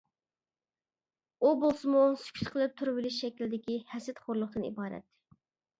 ئۇ 1.43 1.51
بولسىمۇ، 1.63 2.01
سۈكۈت 2.23 2.51
قىلىپ 2.57 2.75
تۇرۇۋېلىش 2.83 3.21
شەكلىدىكى 3.25 3.81
ھەسەتخورلۇقتىن 3.95 4.69
ئىبارەت. 4.73 5.41